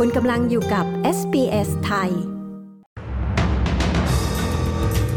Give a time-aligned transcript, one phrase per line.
[0.00, 0.84] คุณกำลังอยู่กับ
[1.18, 2.10] SBS ไทย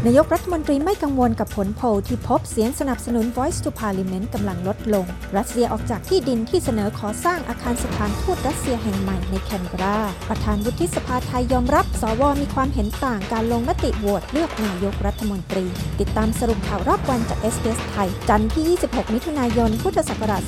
[0.06, 5.06] นายกรัฐมนตรีไม่กังวลกับผลโพลที่พบเสียงสนับสนุน Voice to Parliament กำลังลดลง
[5.36, 9.98] รัสเซียออกจากที่ดินที่เสนอขอสร้างอาคารสถานทูตรัสเซียแห่งใหม่ในแคนเบรา
[10.28, 15.64] ประธานวุฒิสภาไทยยอมรับ สวมีความเห็นต่างการลงมติโหวตเลือกนายกรัฐมนตรี
[16.00, 20.42] ติดตามสรุปข่าวรอบวันจาก SBS ไทย จันทร์ที่ 26 มิถุนายน พุทธศักราช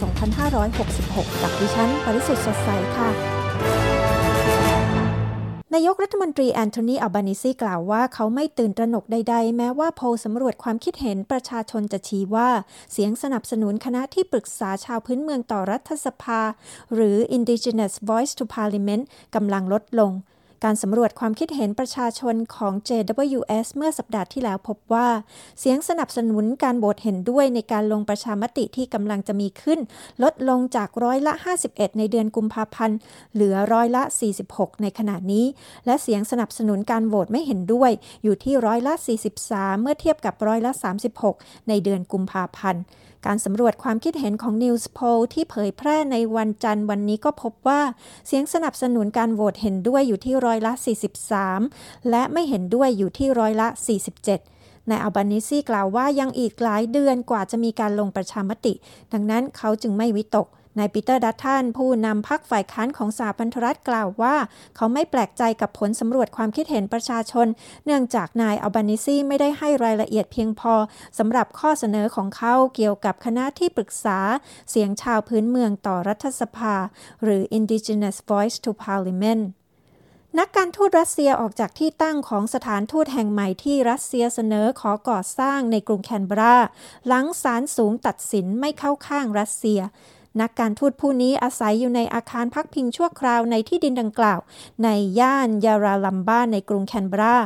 [0.69, 3.40] 2566 กับดิฉัน ปริสุทธ์สดใสค่ะ
[5.75, 12.49] นายกรัฐมนตรีแอนโทนีอัลบานิซีกล่าวว่าเขาไม่ตื่นตระหนกใด ๆ แม้ว่าโพลสำรวจความคิดเห็นประชาชนจะชี้ว่า
[12.93, 16.41] เสียงสนับสนุนคณะที่ปรึกษาชาวพื้นเมืองต่อรัฐสภา
[16.95, 20.13] หรือ Indigenous Voice to Parliament กำลังลดลง
[20.65, 25.09] การสำรวจความคิดเห็นประชาชนของ JWS เมื่อสัปดาห์ที่แล้วพบว่า
[25.61, 29.81] เสียงสนับสนุนการโหวตเห็นด้วยในการลงประชามติที่กำลังจะมีขึ้น
[30.23, 31.33] ลดลงจากร้อยละ
[31.67, 32.99] 51 ในเดือนกุมภาพันธ์
[33.35, 34.03] เหลือร้อยละ
[34.43, 35.47] 46 ในขณะนี้
[35.87, 37.91] และเสียงสนับสนุนการโหวตไม่เห็นด้วย
[38.25, 38.95] อยู่ที่ร้อยละ
[39.39, 40.73] 43 เมื่อเทียบกับร้อยละ
[41.21, 42.83] 36 ในเดือนกุมภาพันธ์
[43.27, 47.81] การสำรวจความคิดเห็นของ News Poll ที่เผยแพร่ในวันจันทร์วันนี้ก็พบว่า
[48.27, 50.73] เสียงสนับสนุนการโหวตเห็นด้วยอยู่ที่ร้อยละ
[51.41, 53.69] 43 และไม่เห็นด้วยอยู่ที่ร้อยละ
[54.29, 58.73] 47นายอัลบานิซีกล่าวว่ายังอีกหลายเดือนกว่าจะมีการลงประชามติ
[59.13, 60.47] ดังนั้นเขาจึงไม่วิตก
[60.79, 64.37] นายปีเตอร์ดัตทันผู้นำพรรคฝ่ายค้านของสหพันธรัฐกล่าวว่า
[64.77, 67.47] เขาไม่แปลกใจกับผลสำรวจความคิดเห็นประชาชน
[67.85, 70.75] เนื่องจากนายอัลบานิซีไม่ได้ให้รายละเอียดเพียงพอ
[71.19, 74.19] สำหรับข้อเสนอของเขาเกี่ยวกับคณะที่ปรึกษา
[74.71, 76.75] เสียงชาวพื้นเมืองต่อรัฐสภา
[77.23, 79.45] หรือ Indigenous Voice to Parliament
[80.39, 86.57] นักการทูตรัสเซียออกจากที่ตั้งของสถานทูตแห่งใหม่ที่รัสเซียเสนอขอก่อสร้างในกรุงแคนเบรา
[87.07, 89.81] หลังศาลสูงตัดสินไม่เข้าข้างรัสเซีย
[90.41, 94.41] นักการทูตผู้นี้อาศัยอยู่ในอาคารพักพิงชั่วคราวในที่ดินดังกล่าว
[94.85, 94.89] ใน
[95.21, 97.37] ย่านยาราลัมบ้าในกรุงแคนเบรา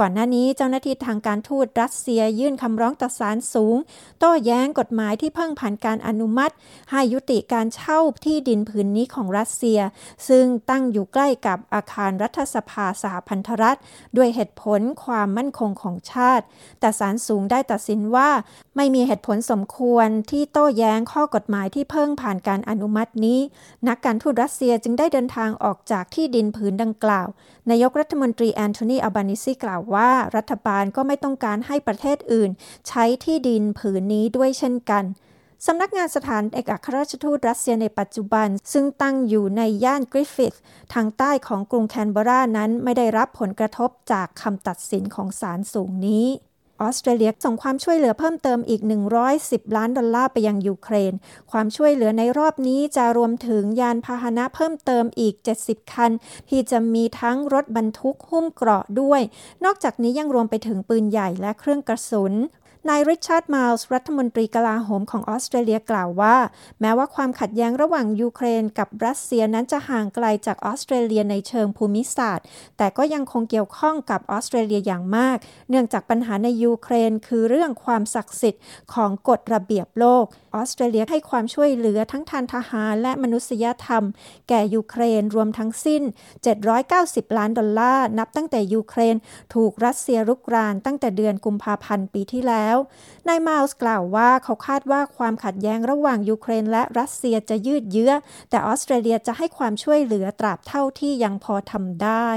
[0.00, 3.76] ก่อนหน้านี้เจ้าหน้าที่ทางการทูตรัสเซียยื่นคำร้องต่อศาลสูง
[4.18, 6.54] โต้แย้งกฎหมายที่เพิ่งผ่านการอนุมัติ
[6.90, 9.80] ให้ยุติการเช่าที่ดินผืนนี้ของรัสเซีย
[10.28, 13.78] ซึ่งตั้งอยู่ใกล้กับอาคารรัฐสภาสหพันธรัฐ
[14.16, 16.44] ด้วยเหตุผลความมั่นคงของชาติ
[16.80, 18.30] แต่ศาลสูงได้ตัดสินว่า
[18.76, 23.40] ไม่มีเหตุผลสมควรที่โต้แย้งข้อกฎหมายที่เพิ่งผ่านการอนุมัตินี้
[23.88, 27.28] นักการทูตรัสเซียจึงได้เดินทางออกจากที่ดินผืนดังกล่าว
[27.70, 32.50] นายกรัฐมนตรีแอนโทนีอัลบานิซีกล่าวว่ารัฐบาลก็ไม่ต้องการให้ประเทศอื่น
[32.88, 35.04] ใช้ที่ดินผืนนี้ด้วยเช่นกัน
[35.66, 40.54] สำนักงานสถานเอกอัครราชทูตรัสเซียในปัจจุบัน ซึ่งตั้งอยู่ในย่านกริฟฟิธ
[40.94, 46.26] ทางใต้ของกรุงแคนเบรานั้นไม่ได้รับผลกระทบจากคำตัดสินของศาลสูงนี้
[46.82, 48.82] ออสเตรเลียส่งความช่วยเหลือเพิ่มเติมอีก
[49.28, 51.12] 110 ล้านดอลลาร์ไปยังยูเครน
[51.50, 56.10] ความช่วยเหลือในรอบนี้จะรวมถึงยานพาหนะเพิ่มเติมอีก 70 คัน
[56.48, 59.20] ที่จะมีทั้งรถบรรทุกหุ้มเกราะด้วย
[59.64, 62.34] นอกจากนี้ยังรวมไปถึงปืนใหญ่และเครื่องกระสุน
[62.88, 66.36] นายริชาร์ดมาลส์รัฐมนตรีกลาโหมของออสเตรเลียกล่าวว่า
[66.80, 72.46] แม้ว่าความขัดแย้งระหว่างยูเครนกับรัสเซียนั้นจะห่างไกลจากออสเตรเลียในเชิงภูมิศาสตร์
[72.78, 75.36] แต่ก็ยังคงเกี่ยวข้องกับออสเตรเลียอย่างมาก
[75.70, 78.62] เนื่องจากปัญหาในยูเครนคือเรื่องความศักดิ์สิทธิ์
[78.94, 80.24] ของกฎระเบียบโลก
[80.54, 84.04] ออสเตรเลียให้ความช่วยเหลือทั้งทางทหารและมนุษยธรรม
[84.48, 86.02] แก่ยูเครนรวมทั้งสิ้น
[86.70, 89.16] 790 ล้านดอลลาร์นับตั้งแต่ยูเครน
[89.54, 92.69] ถูกรัสเซียรุกรานตั้งแต่เดือนกุมภาพันธ์ปีที่แล้ว
[93.28, 98.12] นายมาลส์กล่าวว่าเขาคาดว่าความขัดแย้งระหว่างยูเครนและรัสเซียจะยืดเยื้อ
[98.50, 102.30] แต่ออสเตรเลียจะให้ความช่วยเหลือตราบเท่าที่ยังพอทำได้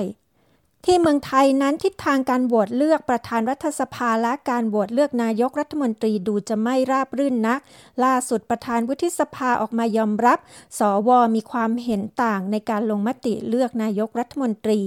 [0.87, 7.59] ที่เมืองไทยนั้นทิศทางการโหวตเลือกประธานรัฐสภาและการโหวตเลือกนายกรัฐมนตรีดูจะไม่ราบรื่นนัก
[8.03, 10.39] ล่าสุดประธานวุฒิสภาออกมายอมรับ
[10.79, 14.79] สวมีความเห็นต่างในการลงมติเลือกนายกรัฐมนตรี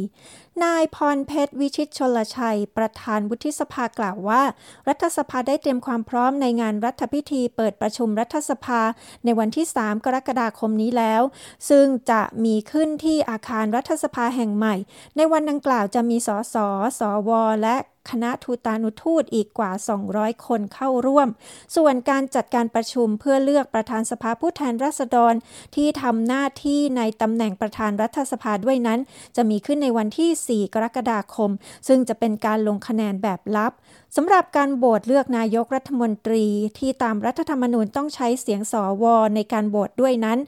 [0.65, 4.43] นายพรเพชรวิชิตชลชัย ประธานวุฒิสภากล่าวว่า
[4.89, 8.81] รัฐสภาได้เตรียมความพร้อมในงานรัฐพิธีเปิดประชุมรัฐสภา
[9.25, 11.23] ในวันที่ 3 กรกฎาคมนี้แล้ว
[11.69, 14.75] ซึ่งจะมีขึ้นที่อาคารรัฐสภาแห่งใหม่
[15.17, 16.57] ในวันดังกล่าวจะมีสส
[16.99, 17.31] สว
[17.63, 17.77] และ
[18.11, 19.71] คณะทูตานุทูตอีกกว่า
[20.09, 21.29] 200 คนเข้าร่วม
[21.77, 25.35] ส่วนการจัดการประชุมเพื่อเลือกประธานสภาผู้แทนราษฎร
[25.75, 29.01] ที่ทำหน้าที่ในตำแหน่งประธานรัฐสภาด้วยนั้น
[29.37, 31.51] จะมีขึ้นในวันที่ 4 กรกฎาคม
[31.89, 33.73] ซึ่งจะเป็นการลงคะแนนแบบลับ
[34.17, 36.45] สำหรับการโหวตเลือกนายกรัฐมนตรี
[36.79, 39.05] ที่ตามรัฐธรรมนูญต้องใช้เสียงสว
[39.35, 40.39] ในการโหวตด้วยนั้น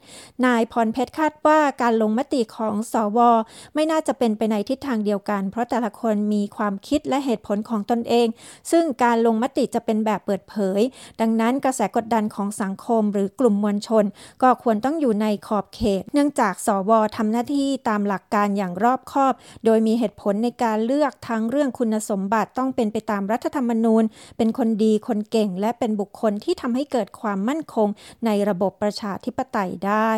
[0.45, 3.19] นายพรเพชรคาดว่าการลงมติของสว
[3.75, 8.27] ไม่น่าจะเป็นไปในทิศทางเดียวกัน เพราะแต่ละคนมีความคิดและเหตุผลของตนเอง
[8.71, 10.81] ซึ่งการลงมติจะเป็นแบบเปิดเผย
[11.21, 14.05] ดังนั้นกระแสกดดันของสังคมหรือกลุ่มมวลชน
[14.41, 19.33] ก็ควรต้องอยู่ในขอบเขต เนื่องจากสวทำหน้าที่ตามหลักการอย่างรอบคอบ
[19.65, 24.03] โดยมีเหตุผลในการเลือกทั้งเรื่องคุณสมบัติต้องเป็นไปตามรัฐธรรมรรมนูญ
[24.37, 27.87] เป็นคนดีคนเก่งและเป็นบุคคลที่ทำให้เกิดความมั่นคง
[28.25, 30.11] ในระบบประชาธิปไตยได้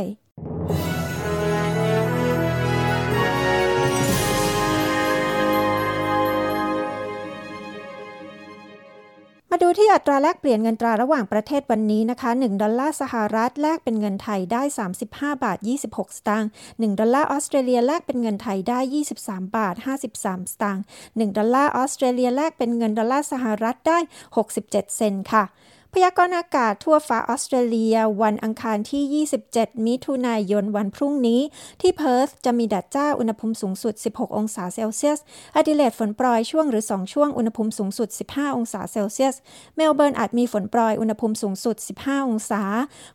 [9.80, 14.64] ที่อัตราแลกเปลี่ยนเงินตราระหว่างประเทศวันนี้นะคะ 1 ดอลลาร์สหรัฐแลกเป็นเงินไทยได้
[15.02, 15.58] 35 บาท
[15.88, 18.80] 26 สตางค์ 1 ดอลลาร์ออสเตรเลียแลกเป็นเงินไทยได้
[19.18, 24.00] 23 บาท 53 สตางค์ 1 ดอลลาร์ออสเตรเลียแลกเป็นเงินดอลลาร์สหรัฐได้
[24.48, 25.44] 67 เซนต์ค่ะ
[25.96, 31.42] พยากรณ์อากาศทั่วฟ้าออสเตรเลีย วันอังคารที่ 27 มิถุนายนวันพรุ่งนี้
[31.82, 35.20] ที่เพิร์ธจะมีแดดจ้าอุณหภูมิสูงสุด 16 องศาเซลเซียส
[35.56, 39.36] แอดิเลดฝนโปรยช่วงหรือ 2 ช่วงอุณหภูมิสูงสุด 15 องศาเซลเซียส
[39.76, 42.62] เมลเบิร์นอาจมีฝนโปรยอุณหภูมิสูงสุด 15 องศา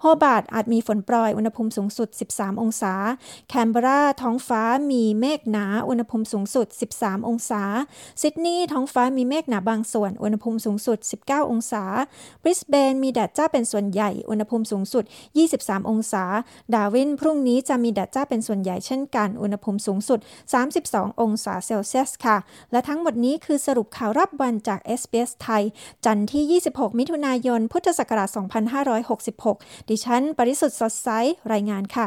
[0.01, 2.95] โฮบาร์ตอาจมีฝนโปรยอุณหภูมิสูงสุด 13 องศา
[3.49, 6.67] แคนเบราท้องฟ้ามีเมฆหนาอุณหภูมิสูงสุด
[6.99, 7.63] 13 องศา
[8.23, 11.85] ซิดนีย์ท้องฟ้ามีเมฆหนาบางส่วนอุณหภูมิสูงสุด 19 องศา
[12.45, 15.05] บริสเบนมีแดดจ้าเป็นส่วนใหญ่ อุณหภูมิสูงสุด
[15.47, 16.25] 23 องศา
[16.75, 20.19] ดาวินพรุ่งนี้จะมีแดดจ้าเป็นส่วนใหญ่เช่นกัน อุณหภูมิสูงสุด
[20.71, 22.37] 32 องศาเซลเซียสค่ะ
[22.73, 25.63] และทั้งหมดนี้คือสรุปข่าวรับวันจาก SBS ไทย
[26.05, 28.29] จันทร์ที่ 26 มิถุนายน พุทธศักราช
[28.95, 31.09] 2566 ดิฉัน ปริสุทธ์สดใส
[31.53, 32.07] รายงานค่ะ